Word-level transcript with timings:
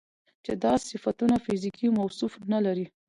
چې 0.45 0.51
دا 0.63 0.73
صفتونه 0.89 1.35
فزيکي 1.45 1.87
موصوف 1.97 2.33
نه 2.53 2.59
لري 2.65 2.85